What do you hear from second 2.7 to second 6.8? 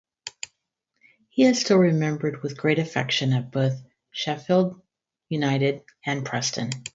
affection at both Sheffield United and Preston.